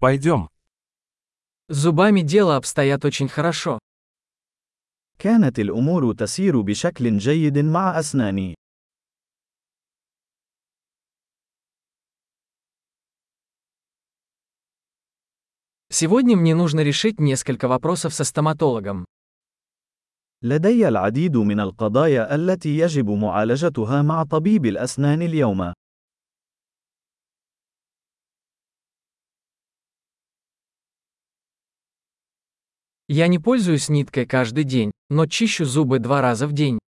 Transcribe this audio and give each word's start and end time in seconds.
Пойдем. 0.00 0.48
С 1.68 1.76
зубами 1.76 2.20
дело 2.20 2.56
обстоят 2.56 3.04
очень 3.04 3.28
хорошо. 3.28 3.78
كانت 5.18 5.58
الأمور 5.58 6.14
تسير 6.14 6.60
بشكل 6.60 7.18
جيد 7.18 7.58
مع 7.58 7.98
أسناني. 7.98 8.54
Сегодня 15.90 16.36
мне 16.36 16.54
нужно 16.54 16.80
решить 16.80 17.18
несколько 17.18 17.66
вопросов 17.66 18.14
со 18.14 18.22
стоматологом. 18.22 19.04
لدي 20.42 20.88
العديد 20.88 21.36
من 21.36 21.60
القضايا 21.60 22.34
التي 22.34 22.78
يجب 22.78 23.10
معالجتها 23.10 24.02
مع 24.02 24.22
طبيب 24.24 24.66
الأسنان 24.66 25.22
اليوم. 25.22 25.72
Я 33.07 33.27
не 33.27 33.39
пользуюсь 33.39 33.89
ниткой 33.89 34.25
каждый 34.25 34.63
день, 34.63 34.91
но 35.09 35.25
чищу 35.25 35.65
зубы 35.65 35.99
два 35.99 36.21
раза 36.21 36.47
в 36.47 36.53
день. 36.53 36.79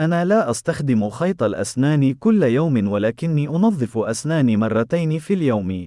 أنا 0.00 0.24
لا 0.24 0.50
أستخدم 0.50 1.10
خيط 1.10 1.42
الأسنان 1.42 2.14
كل 2.14 2.42
يوم 2.42 2.88
ولكني 2.88 3.48
أنظف 3.48 3.98
أسناني 3.98 4.56
مرتين 4.56 5.18
في 5.18 5.34
اليوم. 5.34 5.86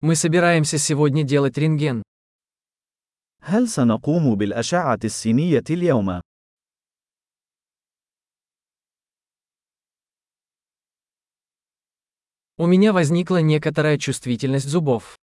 Мы 0.00 0.16
собираемся 0.16 0.78
сегодня 0.78 1.22
делать 1.22 1.56
рентген. 1.56 2.02
هل 3.42 3.68
سنقوم 3.68 4.34
بالأشعة 4.34 4.98
السينية 5.04 5.64
اليوم؟ 5.70 6.20
У 12.58 12.66
меня 12.66 12.92
возникла 12.92 13.38
некоторая 13.38 13.98
чувствительность 13.98 14.68
зубов. 14.68 15.16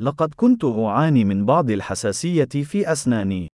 لقد 0.00 0.34
كنت 0.34 0.64
أعاني 0.64 1.24
من 1.24 1.46
بعض 1.46 1.70
الحساسية 1.70 2.44
في 2.44 2.92
أسناني. 2.92 3.48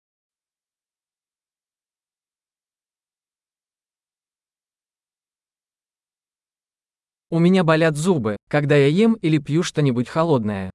У 7.31 7.39
меня 7.39 7.63
болят 7.63 7.97
зубы, 7.97 8.37
когда 8.47 8.75
я 8.75 8.87
ем 8.87 9.15
или 9.15 9.39
пью 9.39 9.63
что-нибудь 9.63 10.07
холодное. 10.07 10.71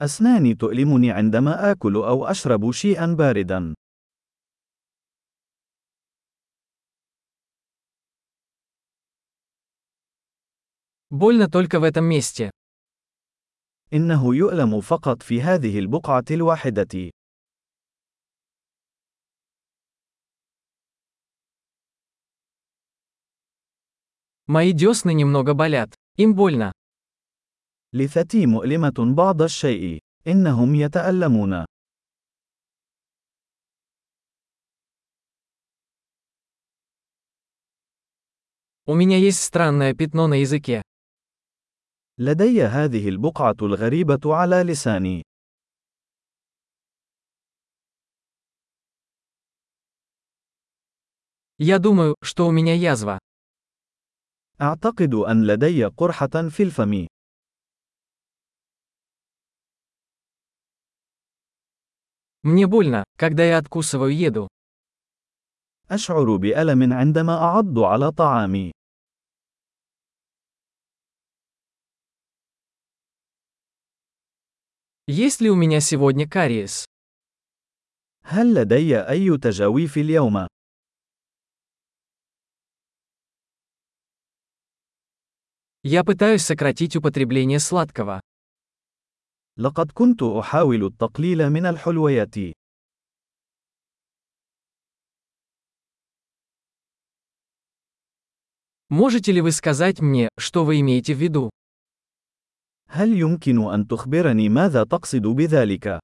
أسناني 0.00 0.54
تؤلمني 0.54 1.10
عندما 1.10 1.72
آكل 1.72 1.96
أو 1.96 2.24
أشرب 2.24 2.72
شيئا 2.72 3.06
باردا. 3.14 3.74
Больно 11.10 11.48
только 11.48 11.80
в 11.80 11.84
этом 11.84 12.04
месте. 12.04 12.50
إنه 13.92 14.34
يؤلم 14.34 14.80
فقط 14.80 15.22
في 15.22 15.42
هذه 15.42 15.78
البقعة 15.78 16.24
الواحدة. 16.30 17.10
Мои 24.46 24.72
десны 24.72 25.14
немного 25.14 25.54
болят. 25.54 25.94
Им 26.16 26.34
больно. 26.34 26.72
لثتي 27.92 28.46
مؤلمة 28.46 29.14
بعض 29.14 29.42
الشيء. 29.42 29.98
إنهم 30.26 30.74
يتألمون. 30.74 31.64
У 38.86 38.94
меня 38.94 39.18
есть 39.18 39.40
странное 39.42 39.94
пятно 39.94 40.26
на 40.26 40.34
языке. 40.34 40.82
لدي 42.18 42.62
هذه 42.62 43.08
البقعة 43.08 43.56
الغريبة 43.62 44.34
على 44.34 44.62
لساني. 44.62 45.22
Я 51.58 51.78
думаю, 51.78 52.14
что 52.22 52.46
у 52.46 52.50
меня 52.50 52.74
язва. 52.74 53.18
أعتقد 54.60 55.14
أن 55.14 55.46
لدي 55.46 55.84
قرحة 55.84 56.48
في 56.48 56.62
الفم. 56.62 57.06
Мне 62.42 62.66
больно, 62.66 63.04
когда 63.18 63.44
я 63.44 63.58
откусываю 63.58 64.16
еду. 64.16 64.48
أشعر 65.90 66.36
بألم 66.36 66.92
عندما 66.92 67.34
أعض 67.34 67.78
على 67.78 68.12
طعامي. 68.12 68.70
Есть 75.06 75.40
ли 75.40 75.50
у 75.50 75.56
меня 75.56 75.80
сегодня 75.80 76.28
кариес? 76.28 76.84
هل 78.22 78.54
لدي 78.54 79.00
أي 79.08 79.38
تجاويف 79.38 79.96
اليوم؟ 79.96 80.46
Я 85.82 86.04
пытаюсь 86.04 86.42
сократить 86.42 86.94
употребление 86.96 87.58
сладкого. 87.58 88.20
لقد 89.56 89.92
كنت 89.92 90.22
أحاول 90.22 90.84
التقليل 90.84 91.50
من 91.50 91.66
الحلويات. 91.66 92.34
Можете 98.90 99.32
ли 99.32 99.40
вы 99.40 99.52
сказать 99.52 100.00
мне, 100.00 100.28
что 100.38 100.64
вы 100.64 100.80
имеете 100.80 101.14
в 101.14 101.18
виду? 101.18 101.50
هل 102.94 103.18
يمكن 103.18 103.72
أن 103.72 103.86
تخبرني 103.86 104.48
ماذا 104.48 104.84
تقصد 104.84 105.26
بذلك؟ 105.26 106.00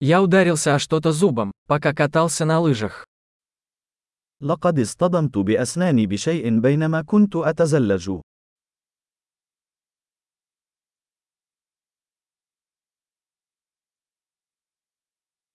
Я 0.00 0.20
ударился 0.20 0.74
о 0.74 0.78
что-то 0.78 1.12
зубом, 1.12 1.52
пока 1.66 1.94
катался 1.94 2.44
на 2.44 2.60
лыжах. 2.60 3.06
لقد 4.40 4.78
اصطدمت 4.78 5.38
بأسناني 5.38 6.06
بشيء 6.06 6.60
بينما 6.60 7.02
كنت 7.02 7.36
أتزلج. 7.36 8.20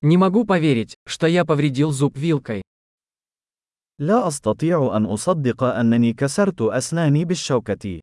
Не 0.01 0.17
могу 0.17 0.45
поверить, 0.45 0.95
что 1.05 1.27
я 1.27 1.43
повредил 1.43 1.91
зуб 1.91 2.17
вилкой. 2.17 2.63
لا 3.99 4.27
أستطيع 4.27 4.97
أن 4.97 5.05
أصدق 5.05 5.63
أنني 5.63 6.13
كسرت 6.13 6.61
أسناني 6.61 7.25
بالشوكة. 7.25 7.99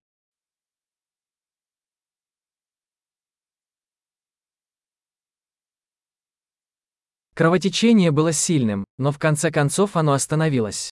Кровотечение 7.34 8.10
было 8.12 8.32
сильным, 8.32 8.84
но 8.98 9.12
в 9.12 9.18
конце 9.18 9.50
концов 9.50 9.96
оно 9.96 10.12
остановилось. 10.12 10.90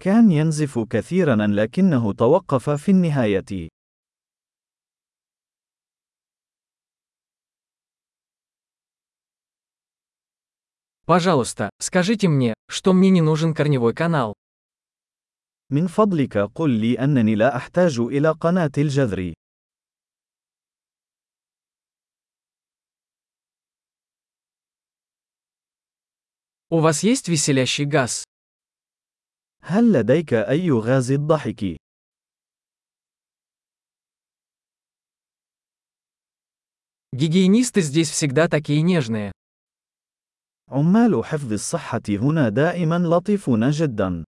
كان 0.00 0.30
ينزف 0.30 0.78
كثيرا 0.78 1.36
لكنه 1.36 2.12
توقف 2.12 2.70
في 2.70 2.90
النهاية. 2.90 3.68
Пожалуйста, 11.10 11.70
скажите 11.78 12.28
мне, 12.28 12.54
что 12.68 12.92
мне 12.92 13.10
не 13.10 13.20
нужен 13.20 13.54
корневой 13.54 13.94
канал. 13.94 14.34
من 15.70 15.86
فضلك 15.88 16.38
قل 16.38 16.70
لي 16.70 16.98
أنني 16.98 17.34
لا 17.34 17.56
أحتاج 17.56 17.98
إلى 17.98 18.30
قناة 18.30 18.72
الجذر. 18.78 19.34
У 26.68 26.80
вас 26.80 27.02
есть 27.04 27.28
веселящий 27.28 27.84
газ? 27.84 28.24
هل 29.62 29.92
لديك 29.92 30.34
أي 30.34 30.70
غاز 30.70 31.10
الضحك؟ 31.12 31.76
Гигиенисты 37.12 37.80
здесь 37.80 38.10
всегда 38.10 38.48
такие 38.48 38.82
нежные. 38.82 39.32
عمال 40.70 41.24
حفظ 41.24 41.52
الصحة 41.52 42.02
هنا 42.08 42.48
دائما 42.48 42.98
لطيفون 42.98 43.70
جدا. 43.70 44.24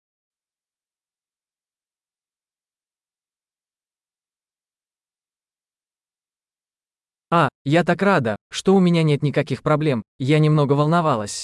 А, 7.29 7.49
я 7.65 7.83
так 7.83 8.01
рада, 8.01 8.35
что 8.51 8.75
у 8.75 8.79
меня 8.79 9.03
нет 9.03 9.21
никаких 9.21 9.61
проблем, 9.61 10.03
я 10.19 10.39
немного 10.39 10.73
волновалась. 10.73 11.43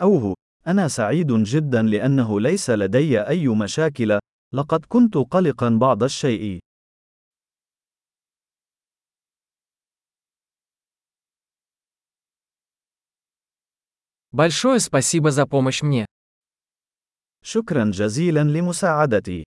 أوه، 0.00 0.34
أنا 0.66 0.88
سعيد 0.88 1.32
جدا 1.32 1.82
لأنه 1.82 2.40
ليس 2.40 2.70
لدي 2.70 3.20
أي 3.20 3.48
مشاكل، 3.48 4.18
لقد 4.54 4.84
كنت 4.88 5.16
قلقا 5.16 5.68
بعض 5.68 6.02
الشيء. 6.02 6.58
Большое 14.32 14.80
спасибо 14.80 15.30
за 15.30 15.46
помощь 15.46 15.82
мне. 15.82 16.06
شكرا 17.42 17.84
جزيلا 17.90 18.44
لمساعدتي. 18.44 19.44